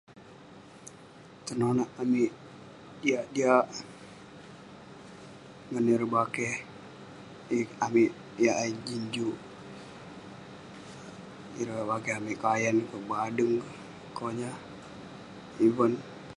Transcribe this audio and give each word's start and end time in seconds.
Tenonak 1.45 1.89
amik 2.01 2.31
jiak 3.01 3.27
jiak 3.35 3.67
ngan 5.69 5.85
ireh 5.93 6.11
bakeh 6.15 6.53
amik 7.85 8.11
yah 8.43 8.59
jin 8.85 9.03
juk. 9.13 9.37
Ireh 11.59 11.83
bakeh 11.89 12.13
amik 12.19 12.39
kayan 12.43 12.77
kek, 12.89 13.03
badeng 13.11 13.53
kek, 13.63 13.77
konyah, 14.17 14.57
ivan. 15.67 15.93